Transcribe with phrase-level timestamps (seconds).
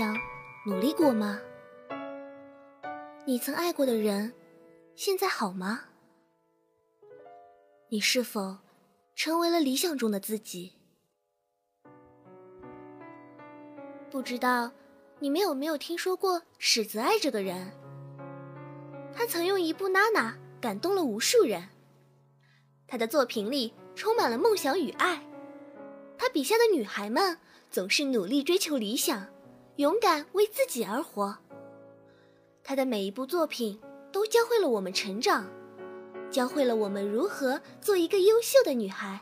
[0.00, 0.16] 想
[0.64, 1.38] 努力过吗？
[3.26, 4.32] 你曾爱过的人，
[4.94, 5.82] 现在好吗？
[7.90, 8.56] 你是否
[9.14, 10.72] 成为了理想中的自己？
[14.10, 14.72] 不知道
[15.18, 17.70] 你们有没有听说过史泽爱这个人？
[19.14, 20.32] 他曾用一部《娜娜》
[20.62, 21.62] 感动了无数人。
[22.86, 25.22] 他的作品里充满了梦想与爱。
[26.16, 27.36] 他笔下的女孩们
[27.70, 29.26] 总是努力追求理想，
[29.80, 31.38] 勇敢为自己而活。
[32.62, 33.80] 他的每一部作品
[34.12, 35.48] 都教会了我们成长。
[36.30, 39.18] 教会了我们如何做一个优秀的女孩。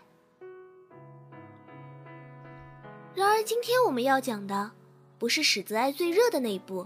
[3.15, 4.73] 然而，今天我们要讲的
[5.17, 6.84] 不是史泽爱最热的那一部，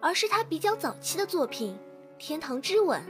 [0.00, 1.74] 而是他比较早期的作品
[2.16, 3.02] 《天堂之吻》。《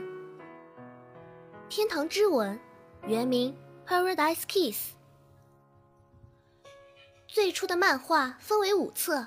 [1.69, 2.59] 天堂之吻》
[3.07, 3.55] 原名
[3.89, 4.91] 《Paradise Kiss》。
[7.29, 9.25] 最初的漫画分为五册，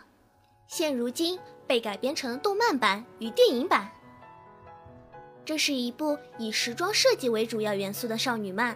[0.74, 3.86] 现如今被改编成动漫版与电影版。
[5.44, 8.74] 这是一部以时装设计为主要元素的少女漫。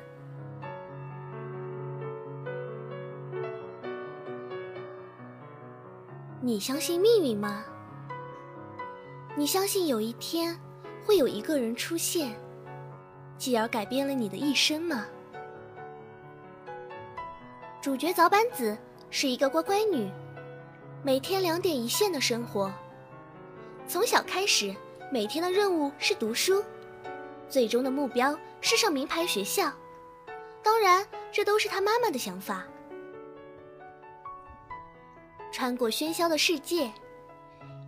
[6.42, 7.64] 你相信命运吗？
[9.34, 10.54] 你相信有一天
[11.02, 12.38] 会有一个人出现，
[13.38, 15.06] 继而改变了你的一生吗？
[17.80, 18.76] 主角早坂子
[19.08, 20.10] 是一个乖乖女，
[21.06, 22.68] 每天两点一线的生活，
[23.86, 24.74] 从小开始。
[25.08, 26.64] 每天的任务是读书，
[27.48, 29.72] 最终的目标是上名牌学校。
[30.64, 32.66] 当然，这都是他妈妈的想法。
[35.52, 36.92] 穿过喧嚣的世界，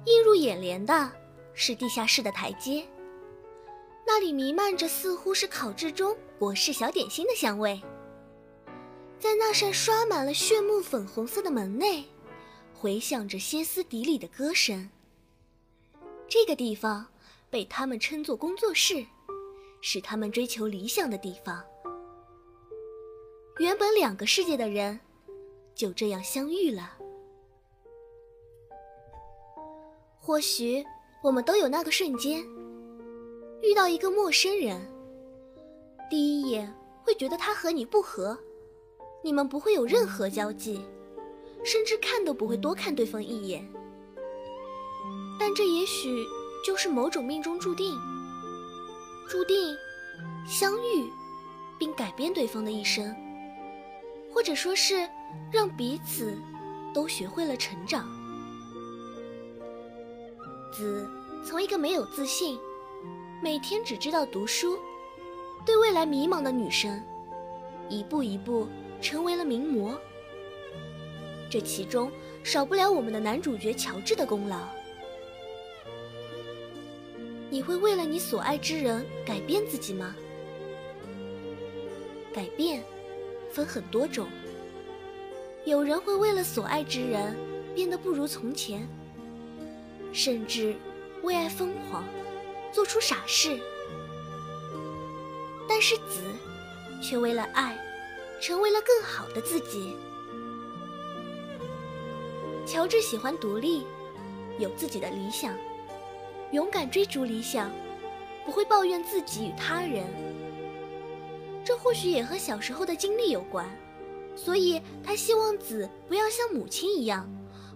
[0.04, 1.10] 映入眼帘的
[1.54, 2.86] 是地下室的台阶，
[4.06, 7.82] 那里弥漫着似乎是烤制中国式小点心的香味。
[9.18, 12.04] 在那扇刷满了炫目粉红色的门内，
[12.80, 14.88] 回响着歇斯底里的歌声。
[16.28, 17.04] 这个地方
[17.50, 19.04] 被他们称作工作室，
[19.80, 21.60] 是他们追求理想的地方。
[23.58, 25.00] 原本两个世界的人
[25.74, 26.96] 就这样相遇了。
[30.16, 30.84] 或许
[31.20, 32.46] 我们都有那个瞬间，
[33.60, 34.80] 遇到一个陌生人，
[36.08, 36.72] 第一眼
[37.02, 38.38] 会觉得他和你不合，
[39.24, 40.80] 你们不会有任何交集，
[41.64, 43.66] 甚至看都不会多看对方一眼。
[45.38, 46.24] 但这也许
[46.64, 47.96] 就是某种命中注定，
[49.28, 49.76] 注定
[50.46, 51.10] 相遇
[51.78, 53.14] 并改变对方的一生，
[54.32, 55.08] 或者说是
[55.52, 56.36] 让彼此
[56.92, 58.08] 都学会了成长。
[60.72, 61.08] 子
[61.44, 62.58] 从一个没有自信、
[63.42, 64.78] 每天只知道读书、
[65.64, 67.02] 对未来迷茫的女生，
[67.88, 68.66] 一步一步
[69.00, 69.98] 成为了名模。
[71.50, 72.10] 这其中
[72.44, 74.58] 少不了我们的男主角乔治的功劳。
[77.50, 80.14] 你会为了你所爱之人改变自己吗？
[82.34, 82.84] 改变
[83.50, 84.28] 分很多种，
[85.64, 87.34] 有人会为了所爱之人
[87.74, 88.86] 变得不如从前，
[90.12, 90.76] 甚至
[91.22, 92.04] 为爱疯狂，
[92.70, 93.58] 做出傻事。
[95.66, 96.22] 但是子
[97.02, 97.78] 却为了爱，
[98.40, 99.96] 成为了更好的自己。
[102.68, 103.86] 乔治喜欢独立，
[104.58, 105.56] 有自己的理想。
[106.52, 107.72] 勇敢追逐理想，
[108.44, 110.06] 不会抱怨自己与他人。
[111.64, 113.66] 这或许也和小时候的经历有关，
[114.36, 117.26] 所以他希望子不要像母亲一样，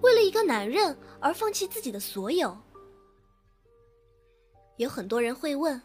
[0.02, 2.54] 为了一个男人而放弃自己的所有。
[4.76, 5.80] 有很多人会问，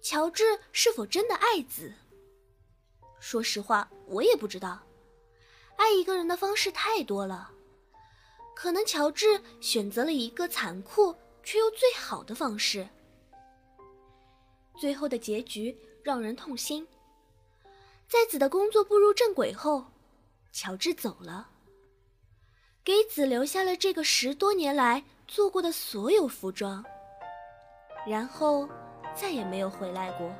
[0.00, 1.92] 乔治是否真的爱子？
[3.20, 4.82] 说实话，我也不知道。
[5.76, 7.50] 爱一个人的方式太多了，
[8.62, 11.12] 可能乔治选择了一个残酷。
[11.44, 12.88] 却又最好的方式。
[14.78, 16.86] 最后的结局让人痛心。
[18.06, 19.86] 在子的工作步入正轨后，
[20.52, 21.48] 乔治走了，
[22.84, 26.84] 给子留下了这个十多年来做过的所有服装，
[28.06, 28.68] 然后
[29.12, 30.32] 再也没有回来过。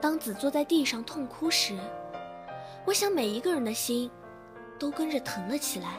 [0.00, 1.78] 当子坐在地上痛哭时，
[2.86, 4.10] 我想每一个人的心
[4.78, 5.98] 都跟着疼了起来。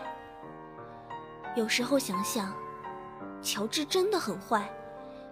[1.56, 2.56] 有时候想想，
[3.42, 4.72] 乔治真的很坏，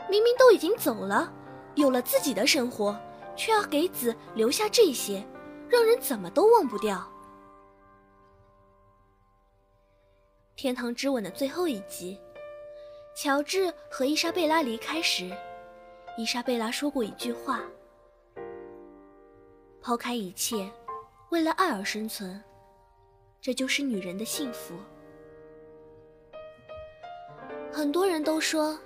[0.10, 1.32] 明明都已经走了，
[1.76, 3.00] 有了自己的生活，
[3.36, 5.24] 却要给子留下这些，
[5.70, 6.98] 让人怎么都忘不掉。
[10.56, 12.20] 《天堂之吻》的最后一集，
[13.16, 15.30] 乔治和伊莎贝拉离开时，
[16.18, 17.62] 伊莎贝拉说过一句话
[19.82, 20.72] ：“抛开一切，
[21.30, 22.42] 为了爱而生存，
[23.46, 24.74] 这就是女人的幸福。”
[27.72, 28.72] 很多人都说，《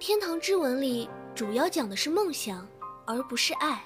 [0.00, 2.66] 天堂之吻》里主要讲的是梦想，
[3.06, 3.80] 而不是爱。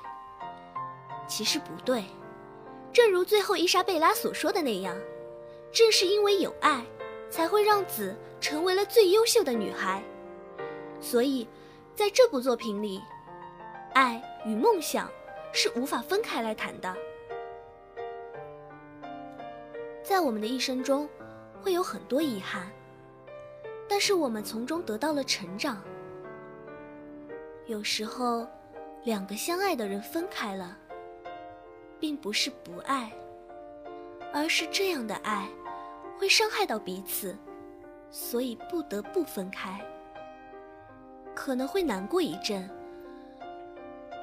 [1.29, 2.05] 其实不对，
[2.91, 4.97] 正如最后伊莎贝拉所说的那样，
[5.71, 6.83] 正是因为有爱，
[7.29, 10.03] 才会让子成为了最优秀的女孩。
[11.03, 11.47] 所以，
[11.95, 12.99] 在这部作品里，
[13.93, 15.11] 爱与梦想
[15.53, 16.97] 是无法分开来谈的。
[20.09, 21.07] 在我们的一生中，
[21.61, 22.73] 会有很多遗憾。
[23.87, 25.83] 但是我们从中得到了成长。
[27.67, 28.49] 有时候，
[29.05, 30.75] 两个相爱的人分开了，
[32.01, 33.13] 并不是不爱，
[34.33, 35.47] 而是这样的爱
[36.19, 37.37] 会伤害到彼此，
[38.11, 39.79] 所以不得不分开。
[41.35, 42.67] 可能会难过一阵，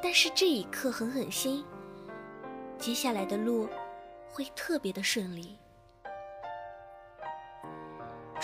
[0.02, 1.64] 但是这一刻狠狠心，
[2.80, 3.70] 接下来的路
[4.28, 5.60] 会特别的顺利。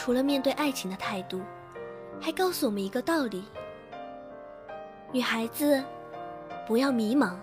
[0.03, 1.39] 除了面对爱情的态度，
[2.19, 3.43] 还告诉我们一个道理：
[5.11, 5.79] 女孩子
[6.65, 7.35] 不要迷茫，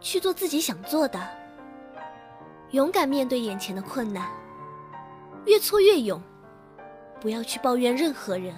[0.00, 1.20] 去做自己想做的，
[2.70, 4.26] 勇敢面对眼前的困难，
[5.44, 6.18] 越挫越勇，
[7.20, 8.54] 不要去抱怨任何人。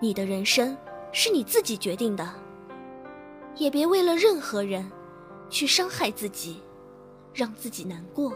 [0.00, 0.78] 你的人生
[1.10, 2.32] 是你自己决定的，
[3.56, 4.88] 也别为了任何人
[5.48, 6.62] 去伤害自己，
[7.34, 8.32] 让自己难过。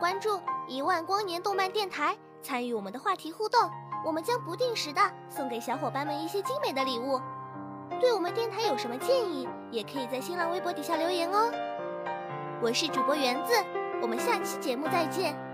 [0.00, 3.70] 关注一万光年动漫电台，参与我们的话题互动，
[4.02, 7.20] 我们将不定时的送给小伙伴们一些精美的礼物。
[8.00, 11.52] 对我们电台有什么建议，也可以在新浪微博底下留言哦。
[12.62, 13.52] 我是主播园子，
[14.00, 15.49] 我们下期节目再见。